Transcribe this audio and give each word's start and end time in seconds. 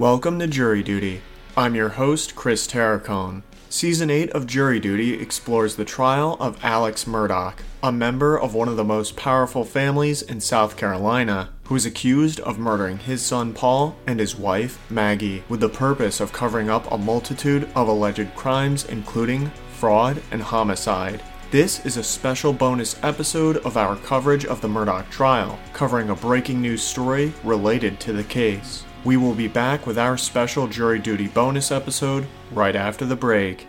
Welcome 0.00 0.38
to 0.38 0.46
Jury 0.46 0.82
Duty. 0.82 1.20
I'm 1.58 1.74
your 1.74 1.90
host, 1.90 2.34
Chris 2.34 2.66
Terracone. 2.66 3.42
Season 3.68 4.08
8 4.08 4.30
of 4.30 4.46
Jury 4.46 4.80
Duty 4.80 5.12
explores 5.12 5.76
the 5.76 5.84
trial 5.84 6.38
of 6.40 6.58
Alex 6.64 7.04
Murdaugh, 7.04 7.52
a 7.82 7.92
member 7.92 8.40
of 8.40 8.54
one 8.54 8.68
of 8.68 8.78
the 8.78 8.82
most 8.82 9.14
powerful 9.14 9.62
families 9.62 10.22
in 10.22 10.40
South 10.40 10.78
Carolina, 10.78 11.50
who 11.64 11.76
is 11.76 11.84
accused 11.84 12.40
of 12.40 12.58
murdering 12.58 12.96
his 12.96 13.20
son 13.20 13.52
Paul 13.52 13.94
and 14.06 14.18
his 14.18 14.34
wife 14.34 14.80
Maggie 14.90 15.44
with 15.50 15.60
the 15.60 15.68
purpose 15.68 16.18
of 16.18 16.32
covering 16.32 16.70
up 16.70 16.90
a 16.90 16.96
multitude 16.96 17.68
of 17.74 17.86
alleged 17.86 18.34
crimes, 18.34 18.86
including 18.86 19.50
fraud 19.72 20.22
and 20.30 20.40
homicide. 20.40 21.22
This 21.50 21.84
is 21.84 21.98
a 21.98 22.02
special 22.02 22.54
bonus 22.54 22.98
episode 23.02 23.58
of 23.66 23.76
our 23.76 23.96
coverage 23.96 24.46
of 24.46 24.62
the 24.62 24.68
Murdaugh 24.68 25.10
trial, 25.10 25.58
covering 25.74 26.08
a 26.08 26.14
breaking 26.14 26.62
news 26.62 26.82
story 26.82 27.34
related 27.44 28.00
to 28.00 28.14
the 28.14 28.24
case. 28.24 28.84
We 29.04 29.16
will 29.16 29.34
be 29.34 29.48
back 29.48 29.86
with 29.86 29.98
our 29.98 30.18
special 30.18 30.66
jury 30.66 30.98
duty 30.98 31.28
bonus 31.28 31.70
episode 31.70 32.26
right 32.52 32.76
after 32.76 33.06
the 33.06 33.16
break. 33.16 33.66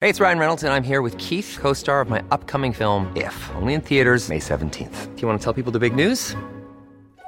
Hey, 0.00 0.10
it's 0.10 0.20
Ryan 0.20 0.38
Reynolds, 0.38 0.62
and 0.62 0.72
I'm 0.72 0.82
here 0.82 1.00
with 1.00 1.16
Keith, 1.16 1.56
co 1.58 1.72
star 1.72 2.00
of 2.02 2.10
my 2.10 2.22
upcoming 2.30 2.72
film, 2.72 3.10
If, 3.16 3.50
only 3.54 3.74
in 3.74 3.80
theaters, 3.80 4.28
May 4.28 4.38
17th. 4.38 5.14
Do 5.14 5.22
you 5.22 5.26
want 5.26 5.40
to 5.40 5.44
tell 5.44 5.54
people 5.54 5.72
the 5.72 5.78
big 5.78 5.96
news? 5.96 6.36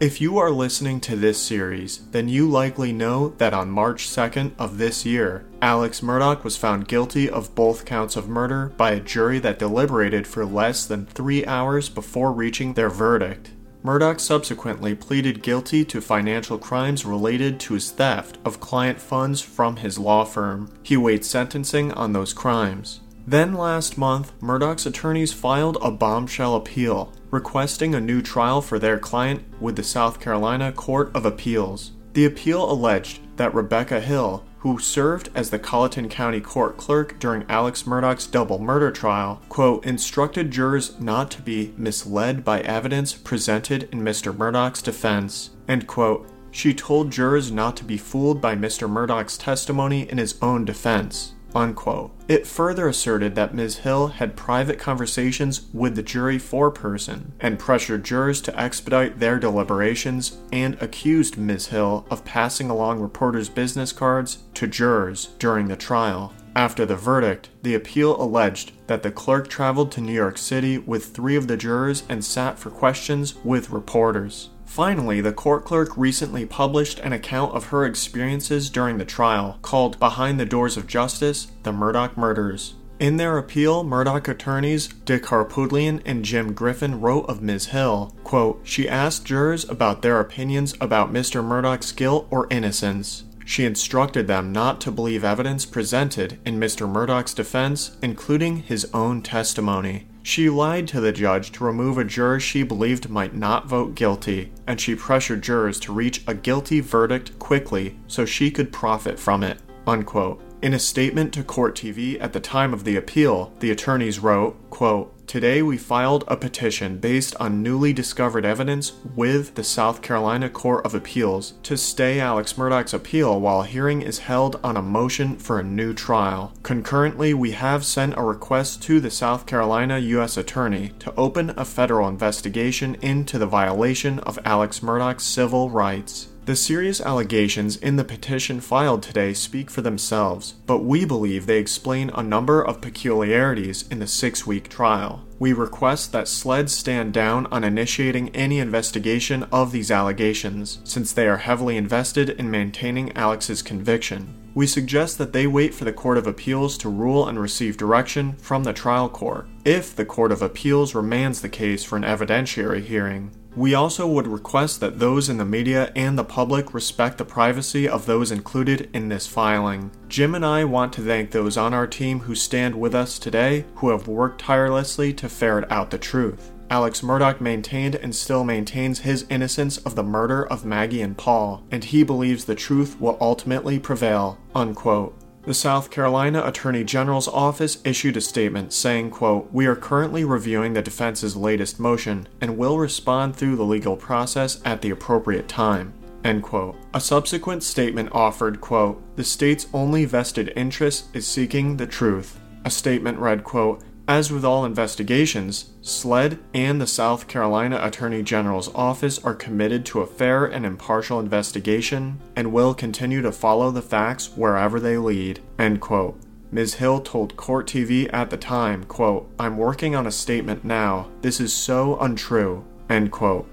If 0.00 0.18
you 0.18 0.38
are 0.38 0.50
listening 0.50 0.98
to 1.02 1.14
this 1.14 1.38
series, 1.38 1.98
then 2.10 2.26
you 2.26 2.48
likely 2.48 2.90
know 2.90 3.34
that 3.36 3.52
on 3.52 3.70
March 3.70 4.08
2nd 4.08 4.52
of 4.58 4.78
this 4.78 5.04
year, 5.04 5.44
Alex 5.60 6.00
Murdaugh 6.00 6.42
was 6.42 6.56
found 6.56 6.88
guilty 6.88 7.28
of 7.28 7.54
both 7.54 7.84
counts 7.84 8.16
of 8.16 8.26
murder 8.26 8.72
by 8.78 8.92
a 8.92 9.00
jury 9.00 9.38
that 9.40 9.58
deliberated 9.58 10.26
for 10.26 10.46
less 10.46 10.86
than 10.86 11.04
three 11.04 11.44
hours 11.44 11.90
before 11.90 12.32
reaching 12.32 12.72
their 12.72 12.88
verdict. 12.88 13.50
Murdaugh 13.84 14.18
subsequently 14.18 14.94
pleaded 14.94 15.42
guilty 15.42 15.84
to 15.84 16.00
financial 16.00 16.56
crimes 16.56 17.04
related 17.04 17.60
to 17.60 17.74
his 17.74 17.90
theft 17.90 18.38
of 18.42 18.58
client 18.58 18.98
funds 18.98 19.42
from 19.42 19.76
his 19.76 19.98
law 19.98 20.24
firm. 20.24 20.72
He 20.82 20.96
waits 20.96 21.28
sentencing 21.28 21.92
on 21.92 22.14
those 22.14 22.32
crimes. 22.32 23.00
Then 23.30 23.54
last 23.54 23.96
month, 23.96 24.32
Murdaugh's 24.42 24.86
attorneys 24.86 25.32
filed 25.32 25.78
a 25.80 25.92
bombshell 25.92 26.56
appeal 26.56 27.12
requesting 27.30 27.94
a 27.94 28.00
new 28.00 28.22
trial 28.22 28.60
for 28.60 28.76
their 28.76 28.98
client 28.98 29.44
with 29.60 29.76
the 29.76 29.84
South 29.84 30.18
Carolina 30.18 30.72
Court 30.72 31.12
of 31.14 31.24
Appeals. 31.24 31.92
The 32.14 32.24
appeal 32.24 32.68
alleged 32.68 33.20
that 33.36 33.54
Rebecca 33.54 34.00
Hill, 34.00 34.44
who 34.58 34.80
served 34.80 35.28
as 35.32 35.48
the 35.48 35.60
Colleton 35.60 36.08
County 36.08 36.40
Court 36.40 36.76
clerk 36.76 37.20
during 37.20 37.44
Alex 37.48 37.86
Murdaugh's 37.86 38.26
double 38.26 38.58
murder 38.58 38.90
trial, 38.90 39.40
quote, 39.48 39.86
instructed 39.86 40.50
jurors 40.50 40.98
not 40.98 41.30
to 41.30 41.40
be 41.40 41.72
misled 41.76 42.44
by 42.44 42.62
evidence 42.62 43.12
presented 43.12 43.84
in 43.92 44.00
Mr. 44.00 44.36
Murdaugh's 44.36 44.82
defense, 44.82 45.50
end 45.68 45.86
quote. 45.86 46.28
She 46.50 46.74
told 46.74 47.12
jurors 47.12 47.52
not 47.52 47.76
to 47.76 47.84
be 47.84 47.96
fooled 47.96 48.40
by 48.40 48.56
Mr. 48.56 48.90
Murdaugh's 48.90 49.38
testimony 49.38 50.10
in 50.10 50.18
his 50.18 50.34
own 50.42 50.64
defense. 50.64 51.34
Unquote. 51.54 52.12
It 52.28 52.46
further 52.46 52.86
asserted 52.86 53.34
that 53.34 53.54
Ms. 53.54 53.78
Hill 53.78 54.08
had 54.08 54.36
private 54.36 54.78
conversations 54.78 55.62
with 55.72 55.96
the 55.96 56.02
jury 56.02 56.38
foreperson 56.38 57.32
and 57.40 57.58
pressured 57.58 58.04
jurors 58.04 58.40
to 58.42 58.60
expedite 58.60 59.18
their 59.18 59.38
deliberations 59.38 60.38
and 60.52 60.80
accused 60.80 61.36
Ms. 61.36 61.66
Hill 61.66 62.06
of 62.08 62.24
passing 62.24 62.70
along 62.70 63.00
reporters' 63.00 63.48
business 63.48 63.92
cards 63.92 64.38
to 64.54 64.66
jurors 64.66 65.30
during 65.38 65.68
the 65.68 65.76
trial. 65.76 66.32
After 66.54 66.84
the 66.84 66.96
verdict, 66.96 67.48
the 67.62 67.74
appeal 67.74 68.20
alleged 68.20 68.72
that 68.88 69.02
the 69.02 69.10
clerk 69.12 69.48
traveled 69.48 69.92
to 69.92 70.00
New 70.00 70.12
York 70.12 70.36
City 70.36 70.78
with 70.78 71.06
three 71.06 71.36
of 71.36 71.46
the 71.46 71.56
jurors 71.56 72.02
and 72.08 72.24
sat 72.24 72.58
for 72.58 72.70
questions 72.70 73.36
with 73.44 73.70
reporters. 73.70 74.50
Finally, 74.70 75.20
the 75.20 75.32
court 75.32 75.64
clerk 75.64 75.96
recently 75.96 76.46
published 76.46 77.00
an 77.00 77.12
account 77.12 77.52
of 77.56 77.66
her 77.66 77.84
experiences 77.84 78.70
during 78.70 78.98
the 78.98 79.04
trial 79.04 79.58
called 79.62 79.98
Behind 79.98 80.38
the 80.38 80.46
Doors 80.46 80.76
of 80.76 80.86
Justice 80.86 81.48
The 81.64 81.72
Murdaugh 81.72 82.16
Murders. 82.16 82.74
In 83.00 83.16
their 83.16 83.36
appeal, 83.36 83.82
Murdaugh 83.82 84.28
attorneys 84.28 84.86
Dick 84.86 85.24
Harpootlian 85.24 86.00
and 86.06 86.24
Jim 86.24 86.52
Griffin 86.52 87.00
wrote 87.00 87.28
of 87.28 87.42
Ms. 87.42 87.66
Hill, 87.66 88.16
quote, 88.22 88.60
She 88.62 88.88
asked 88.88 89.24
jurors 89.24 89.68
about 89.68 90.02
their 90.02 90.20
opinions 90.20 90.76
about 90.80 91.12
Mr. 91.12 91.44
Murdaugh's 91.44 91.90
guilt 91.90 92.28
or 92.30 92.46
innocence. 92.48 93.24
She 93.44 93.64
instructed 93.64 94.28
them 94.28 94.52
not 94.52 94.80
to 94.82 94.92
believe 94.92 95.24
evidence 95.24 95.66
presented 95.66 96.38
in 96.44 96.60
Mr. 96.60 96.88
Murdaugh's 96.88 97.34
defense, 97.34 97.96
including 98.02 98.58
his 98.58 98.88
own 98.94 99.20
testimony. 99.20 100.06
She 100.22 100.50
lied 100.50 100.86
to 100.88 101.00
the 101.00 101.12
judge 101.12 101.50
to 101.52 101.64
remove 101.64 101.96
a 101.98 102.04
juror 102.04 102.40
she 102.40 102.62
believed 102.62 103.08
might 103.08 103.34
not 103.34 103.66
vote 103.66 103.94
guilty, 103.94 104.52
and 104.66 104.80
she 104.80 104.94
pressured 104.94 105.42
jurors 105.42 105.80
to 105.80 105.92
reach 105.92 106.22
a 106.26 106.34
guilty 106.34 106.80
verdict 106.80 107.38
quickly 107.38 107.98
so 108.06 108.24
she 108.24 108.50
could 108.50 108.72
profit 108.72 109.18
from 109.18 109.42
it. 109.42 109.60
Unquote. 109.86 110.42
In 110.62 110.74
a 110.74 110.78
statement 110.78 111.32
to 111.32 111.42
Court 111.42 111.74
TV 111.74 112.20
at 112.20 112.34
the 112.34 112.40
time 112.40 112.74
of 112.74 112.84
the 112.84 112.94
appeal, 112.94 113.50
the 113.60 113.70
attorneys 113.70 114.18
wrote, 114.18 114.58
quote, 114.68 115.16
Today 115.26 115.62
we 115.62 115.78
filed 115.78 116.22
a 116.28 116.36
petition 116.36 116.98
based 116.98 117.34
on 117.36 117.62
newly 117.62 117.94
discovered 117.94 118.44
evidence 118.44 118.92
with 119.16 119.54
the 119.54 119.64
South 119.64 120.02
Carolina 120.02 120.50
Court 120.50 120.84
of 120.84 120.94
Appeals 120.94 121.54
to 121.62 121.78
stay 121.78 122.20
Alex 122.20 122.58
Murdaugh's 122.58 122.92
appeal 122.92 123.40
while 123.40 123.62
hearing 123.62 124.02
is 124.02 124.18
held 124.18 124.60
on 124.62 124.76
a 124.76 124.82
motion 124.82 125.38
for 125.38 125.58
a 125.58 125.64
new 125.64 125.94
trial. 125.94 126.52
Concurrently, 126.62 127.32
we 127.32 127.52
have 127.52 127.82
sent 127.86 128.18
a 128.18 128.22
request 128.22 128.82
to 128.82 129.00
the 129.00 129.10
South 129.10 129.46
Carolina 129.46 129.98
U.S. 129.98 130.36
Attorney 130.36 130.92
to 130.98 131.14
open 131.14 131.54
a 131.56 131.64
federal 131.64 132.08
investigation 132.08 132.96
into 132.96 133.38
the 133.38 133.46
violation 133.46 134.18
of 134.18 134.38
Alex 134.44 134.82
Murdaugh's 134.82 135.22
civil 135.22 135.70
rights. 135.70 136.29
The 136.46 136.56
serious 136.56 137.00
allegations 137.00 137.76
in 137.76 137.96
the 137.96 138.04
petition 138.04 138.60
filed 138.60 139.02
today 139.02 139.34
speak 139.34 139.70
for 139.70 139.82
themselves, 139.82 140.54
but 140.66 140.78
we 140.78 141.04
believe 141.04 141.46
they 141.46 141.58
explain 141.58 142.10
a 142.10 142.22
number 142.22 142.62
of 142.62 142.80
peculiarities 142.80 143.86
in 143.88 143.98
the 143.98 144.06
six 144.06 144.46
week 144.46 144.68
trial. 144.68 145.24
We 145.38 145.52
request 145.52 146.12
that 146.12 146.28
SLED 146.28 146.70
stand 146.70 147.12
down 147.12 147.46
on 147.46 147.62
initiating 147.62 148.30
any 148.30 148.58
investigation 148.58 149.44
of 149.52 149.70
these 149.70 149.90
allegations, 149.90 150.80
since 150.82 151.12
they 151.12 151.28
are 151.28 151.36
heavily 151.36 151.76
invested 151.76 152.30
in 152.30 152.50
maintaining 152.50 153.16
Alex's 153.16 153.62
conviction. 153.62 154.34
We 154.54 154.66
suggest 154.66 155.18
that 155.18 155.32
they 155.32 155.46
wait 155.46 155.74
for 155.74 155.84
the 155.84 155.92
Court 155.92 156.18
of 156.18 156.26
Appeals 156.26 156.76
to 156.78 156.88
rule 156.88 157.28
and 157.28 157.38
receive 157.38 157.76
direction 157.76 158.34
from 158.38 158.64
the 158.64 158.72
trial 158.72 159.08
court, 159.08 159.46
if 159.64 159.94
the 159.94 160.04
Court 160.04 160.32
of 160.32 160.42
Appeals 160.42 160.94
remands 160.94 161.40
the 161.40 161.48
case 161.48 161.84
for 161.84 161.96
an 161.96 162.02
evidentiary 162.02 162.82
hearing. 162.82 163.30
We 163.56 163.74
also 163.74 164.06
would 164.06 164.28
request 164.28 164.80
that 164.80 164.98
those 164.98 165.28
in 165.28 165.36
the 165.36 165.44
media 165.44 165.92
and 165.96 166.16
the 166.16 166.24
public 166.24 166.72
respect 166.72 167.18
the 167.18 167.24
privacy 167.24 167.88
of 167.88 168.06
those 168.06 168.30
included 168.30 168.88
in 168.92 169.08
this 169.08 169.26
filing. 169.26 169.90
Jim 170.08 170.34
and 170.34 170.46
I 170.46 170.64
want 170.64 170.92
to 170.94 171.02
thank 171.02 171.30
those 171.30 171.56
on 171.56 171.74
our 171.74 171.86
team 171.86 172.20
who 172.20 172.34
stand 172.34 172.78
with 172.78 172.94
us 172.94 173.18
today 173.18 173.64
who 173.76 173.90
have 173.90 174.06
worked 174.06 174.40
tirelessly 174.40 175.12
to 175.14 175.28
ferret 175.28 175.70
out 175.70 175.90
the 175.90 175.98
truth. 175.98 176.52
Alex 176.70 177.00
Murdaugh 177.00 177.40
maintained 177.40 177.96
and 177.96 178.14
still 178.14 178.44
maintains 178.44 179.00
his 179.00 179.26
innocence 179.28 179.78
of 179.78 179.96
the 179.96 180.04
murder 180.04 180.46
of 180.46 180.64
Maggie 180.64 181.02
and 181.02 181.18
Paul, 181.18 181.64
and 181.72 181.82
he 181.82 182.04
believes 182.04 182.44
the 182.44 182.54
truth 182.54 183.00
will 183.00 183.18
ultimately 183.20 183.80
prevail. 183.80 184.38
Unquote. 184.54 185.19
The 185.46 185.54
South 185.54 185.90
Carolina 185.90 186.42
Attorney 186.44 186.84
General's 186.84 187.26
office 187.26 187.78
issued 187.82 188.18
a 188.18 188.20
statement 188.20 188.74
saying, 188.74 189.08
quote, 189.10 189.48
"We 189.52 189.64
are 189.64 189.74
currently 189.74 190.22
reviewing 190.22 190.74
the 190.74 190.82
defense's 190.82 191.34
latest 191.34 191.80
motion 191.80 192.28
and 192.42 192.58
will 192.58 192.78
respond 192.78 193.34
through 193.34 193.56
the 193.56 193.64
legal 193.64 193.96
process 193.96 194.60
at 194.66 194.82
the 194.82 194.90
appropriate 194.90 195.48
time." 195.48 195.94
End 196.22 196.42
quote. 196.42 196.76
A 196.92 197.00
subsequent 197.00 197.62
statement 197.62 198.10
offered, 198.12 198.60
quote, 198.60 199.00
"The 199.16 199.24
state's 199.24 199.66
only 199.72 200.04
vested 200.04 200.52
interest 200.54 201.06
is 201.14 201.26
seeking 201.26 201.78
the 201.78 201.86
truth." 201.86 202.38
A 202.66 202.70
statement 202.70 203.18
read, 203.18 203.42
quote, 203.42 203.80
as 204.10 204.32
with 204.32 204.44
all 204.44 204.64
investigations, 204.64 205.70
SLED 205.82 206.36
and 206.52 206.80
the 206.80 206.86
South 206.86 207.28
Carolina 207.28 207.78
Attorney 207.80 208.24
General's 208.24 208.68
Office 208.74 209.20
are 209.24 209.36
committed 209.36 209.86
to 209.86 210.00
a 210.00 210.06
fair 210.06 210.46
and 210.46 210.66
impartial 210.66 211.20
investigation 211.20 212.20
and 212.34 212.52
will 212.52 212.74
continue 212.74 213.22
to 213.22 213.30
follow 213.30 213.70
the 213.70 213.80
facts 213.80 214.36
wherever 214.36 214.80
they 214.80 214.98
lead. 214.98 215.38
End 215.60 215.80
quote. 215.80 216.18
Ms. 216.50 216.74
Hill 216.74 217.02
told 217.02 217.36
Court 217.36 217.68
TV 217.68 218.10
at 218.12 218.30
the 218.30 218.36
time, 218.36 218.82
quote, 218.82 219.30
I'm 219.38 219.56
working 219.56 219.94
on 219.94 220.08
a 220.08 220.10
statement 220.10 220.64
now. 220.64 221.08
This 221.20 221.38
is 221.38 221.52
so 221.52 221.96
untrue. 222.00 222.64
End 222.88 223.12
quote. 223.12 223.48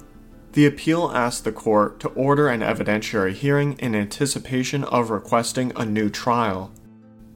The 0.53 0.65
appeal 0.65 1.11
asked 1.13 1.43
the 1.43 1.51
court 1.51 1.99
to 1.99 2.09
order 2.09 2.47
an 2.47 2.61
evidentiary 2.61 3.33
hearing 3.33 3.73
in 3.73 3.93
anticipation 3.93 4.83
of 4.85 5.11
requesting 5.11 5.71
a 5.75 5.85
new 5.85 6.09
trial. 6.09 6.71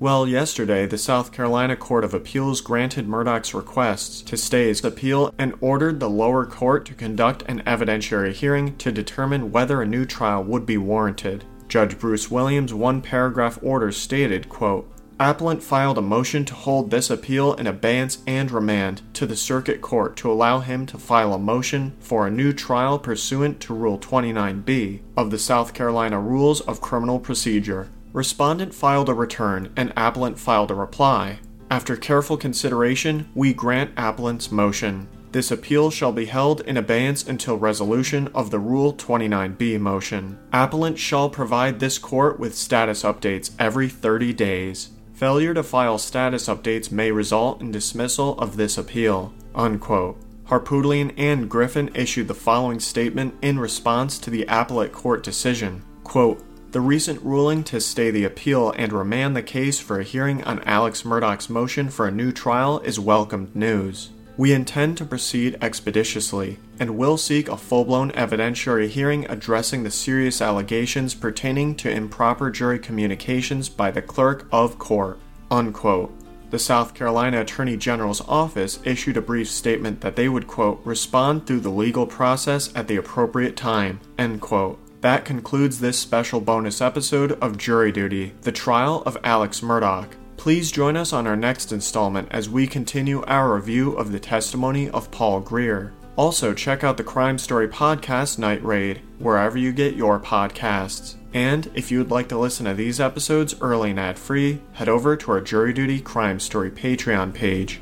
Well, 0.02 0.28
yesterday, 0.28 0.88
the 0.88 0.98
South 0.98 1.32
Carolina 1.32 1.76
Court 1.76 2.04
of 2.04 2.16
Appeals 2.16 2.60
granted 2.60 3.08
Murdaugh's 3.08 3.54
requests 3.54 4.24
to 4.24 4.36
stay 4.36 4.68
his 4.68 4.84
appeal 4.84 5.32
and 5.38 5.54
ordered 5.62 6.00
the 6.00 6.10
lower 6.10 6.44
court 6.44 6.88
to 6.88 6.96
conduct 6.96 7.44
an 7.44 7.62
evidentiary 7.68 8.34
hearing 8.34 8.76
to 8.78 8.92
determine 8.92 9.52
whether 9.52 9.80
a 9.80 9.86
new 9.86 10.06
trial 10.06 10.44
would 10.44 10.66
be 10.66 10.76
warranted. 10.76 11.46
Judge 11.68 12.00
Bruce 12.00 12.32
Williams' 12.32 12.74
one 12.74 13.04
paragraph 13.04 13.60
order 13.62 13.92
stated, 13.92 14.50
quote, 14.50 14.92
Appellant 15.20 15.62
filed 15.62 16.00
a 16.00 16.02
motion 16.02 16.46
to 16.46 16.56
hold 16.56 16.90
this 16.90 17.12
appeal 17.12 17.54
in 17.54 17.68
abeyance 17.68 18.24
and 18.26 18.50
remand 18.50 19.04
to 19.14 19.28
the 19.28 19.36
Circuit 19.36 19.82
Court 19.82 20.16
to 20.16 20.32
allow 20.32 20.62
him 20.62 20.88
to 20.88 20.98
file 20.98 21.32
a 21.32 21.38
motion 21.38 21.96
for 22.00 22.26
a 22.26 22.32
new 22.32 22.54
trial 22.54 22.98
pursuant 22.98 23.60
to 23.60 23.76
Rule 23.76 24.00
29B 24.00 25.02
of 25.16 25.30
the 25.30 25.38
South 25.38 25.76
Carolina 25.76 26.20
Rules 26.20 26.60
of 26.62 26.82
Criminal 26.82 27.20
Procedure. 27.20 27.88
Respondent 28.14 28.74
filed 28.74 29.08
a 29.08 29.14
return 29.14 29.72
and 29.78 29.94
appellant 29.96 30.38
filed 30.38 30.72
a 30.72 30.76
reply. 30.76 31.40
After 31.70 31.96
careful 31.96 32.36
consideration, 32.36 33.30
we 33.34 33.54
grant 33.54 33.92
appellant's 33.96 34.52
motion. 34.52 35.08
This 35.32 35.50
appeal 35.50 35.90
shall 35.92 36.12
be 36.12 36.26
held 36.26 36.60
in 36.62 36.76
abeyance 36.76 37.26
until 37.26 37.58
resolution 37.58 38.28
of 38.36 38.52
the 38.52 38.60
Rule 38.60 38.94
29B 38.94 39.80
motion. 39.80 40.38
Appellant 40.52 41.00
shall 41.00 41.30
provide 41.30 41.80
this 41.80 41.98
court 41.98 42.38
with 42.38 42.54
status 42.54 43.04
updates 43.04 43.52
every 43.58 43.88
30 43.88 44.34
days. 44.34 44.90
Failure 45.14 45.54
to 45.54 45.64
file 45.64 45.98
status 45.98 46.48
updates 46.48 46.92
may 46.92 47.12
result 47.12 47.62
in 47.62 47.72
dismissal 47.72 48.38
of 48.40 48.58
this 48.58 48.78
appeal. 48.78 49.34
Unquote. 49.56 50.18
Harpootlian 50.48 51.14
and 51.16 51.50
Griffin 51.50 51.90
issued 51.96 52.28
the 52.28 52.34
following 52.34 52.82
statement 52.82 53.34
in 53.42 53.58
response 53.58 54.20
to 54.20 54.30
the 54.30 54.44
appellate 54.50 54.92
court 54.92 55.24
decision. 55.24 55.82
Quote, 56.04 56.44
the 56.72 56.82
recent 56.82 57.22
ruling 57.22 57.66
to 57.66 57.82
stay 57.82 58.12
the 58.12 58.24
appeal 58.24 58.72
and 58.78 58.94
remand 58.94 59.36
the 59.36 59.44
case 59.44 59.80
for 59.80 60.00
a 60.00 60.04
hearing 60.04 60.42
on 60.46 60.64
Alex 60.64 61.04
Murdaugh's 61.04 61.50
motion 61.50 61.90
for 61.90 62.08
a 62.08 62.12
new 62.12 62.32
trial 62.32 62.80
is 62.80 62.98
welcomed 62.98 63.54
news. 63.54 64.10
We 64.38 64.54
intend 64.54 64.98
to 64.98 65.06
proceed 65.06 65.58
expeditiously 65.62 66.60
and 66.80 66.98
will 66.98 67.18
seek 67.18 67.50
a 67.50 67.58
full 67.58 67.84
blown 67.84 68.12
evidentiary 68.12 68.88
hearing 68.88 69.30
addressing 69.30 69.84
the 69.84 69.92
serious 69.92 70.42
allegations 70.42 71.14
pertaining 71.14 71.76
to 71.76 71.92
improper 71.92 72.50
jury 72.50 72.80
communications 72.80 73.68
by 73.68 73.92
the 73.92 74.02
clerk 74.02 74.48
of 74.52 74.80
court. 74.80 75.20
Unquote. 75.52 76.18
The 76.52 76.60
South 76.60 76.94
Carolina 76.94 77.42
Attorney 77.42 77.76
General's 77.76 78.22
office 78.22 78.80
issued 78.86 79.18
a 79.18 79.22
brief 79.22 79.50
statement 79.50 80.02
that 80.02 80.16
they 80.16 80.30
would, 80.30 80.48
quote, 80.48 80.82
respond 80.86 81.46
through 81.46 81.62
the 81.62 81.70
legal 81.70 82.06
process 82.06 82.74
at 82.76 82.88
the 82.88 82.96
appropriate 82.96 83.58
time, 83.58 84.00
end 84.18 84.40
quote. 84.40 84.80
That 85.02 85.26
concludes 85.26 85.80
this 85.80 85.98
special 85.98 86.40
bonus 86.40 86.80
episode 86.80 87.32
of 87.42 87.58
Jury 87.58 87.92
Duty 87.92 88.34
The 88.44 88.52
Trial 88.52 89.02
of 89.08 89.18
Alex 89.24 89.62
Murdaugh. 89.62 90.08
Please 90.38 90.72
join 90.72 90.96
us 90.96 91.12
on 91.12 91.26
our 91.26 91.36
next 91.36 91.72
installment 91.72 92.28
as 92.30 92.52
we 92.52 92.68
continue 92.68 93.24
our 93.24 93.56
review 93.56 93.94
of 93.94 94.12
the 94.12 94.20
testimony 94.20 94.92
of 94.92 95.10
Paul 95.10 95.40
Greer. 95.40 95.92
Also, 96.18 96.54
check 96.54 96.84
out 96.84 96.98
the 96.98 97.04
Crime 97.04 97.40
Story 97.40 97.68
Podcast 97.68 98.38
Night 98.38 98.64
Raid, 98.64 99.02
wherever 99.18 99.58
you 99.58 99.72
get 99.72 99.96
your 99.96 100.20
podcasts. 100.20 101.16
And 101.34 101.72
if 101.74 101.90
you 101.90 101.98
would 101.98 102.12
like 102.12 102.30
to 102.30 102.38
listen 102.38 102.68
to 102.68 102.76
these 102.76 103.00
episodes 103.00 103.56
early 103.60 103.90
and 103.90 104.00
ad 104.00 104.20
free, 104.20 104.62
head 104.74 104.88
over 104.88 105.18
to 105.18 105.32
our 105.32 105.42
Jury 105.42 105.74
Duty 105.74 106.00
Crime 106.00 106.40
Story 106.40 106.70
Patreon 106.70 107.34
page. 107.34 107.82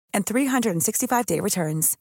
and 0.13 0.25
365-day 0.25 1.39
returns. 1.39 1.97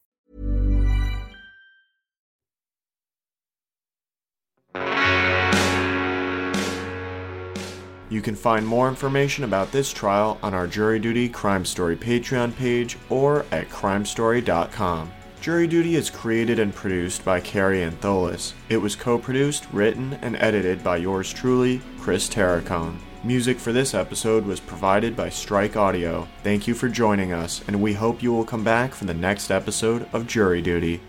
You 8.10 8.20
can 8.20 8.34
find 8.34 8.66
more 8.66 8.88
information 8.88 9.44
about 9.44 9.70
this 9.70 9.92
trial 9.92 10.36
on 10.42 10.52
our 10.52 10.66
Jury 10.66 10.98
Duty 10.98 11.28
Crime 11.28 11.64
Story 11.64 11.94
Patreon 11.94 12.56
page 12.56 12.98
or 13.08 13.46
at 13.52 13.68
crimestory.com. 13.68 15.12
Jury 15.40 15.68
Duty 15.68 15.94
is 15.94 16.10
created 16.10 16.58
and 16.58 16.74
produced 16.74 17.24
by 17.24 17.40
Kary 17.40 17.78
Antholis. 17.78 18.52
It 18.68 18.76
was 18.76 18.96
co 18.96 19.16
produced, 19.16 19.64
written, 19.72 20.14
and 20.22 20.36
edited 20.36 20.82
by 20.82 20.96
yours 20.98 21.32
truly, 21.32 21.80
Chris 22.00 22.28
Terracone. 22.28 22.98
Music 23.22 23.58
for 23.58 23.70
this 23.70 23.92
episode 23.92 24.46
was 24.46 24.60
provided 24.60 25.14
by 25.14 25.28
Strike 25.28 25.76
Audio. 25.76 26.26
Thank 26.42 26.66
you 26.66 26.72
for 26.72 26.88
joining 26.88 27.34
us, 27.34 27.62
and 27.66 27.82
we 27.82 27.92
hope 27.92 28.22
you 28.22 28.32
will 28.32 28.46
come 28.46 28.64
back 28.64 28.94
for 28.94 29.04
the 29.04 29.12
next 29.12 29.50
episode 29.50 30.08
of 30.14 30.26
Jury 30.26 30.62
Duty. 30.62 31.02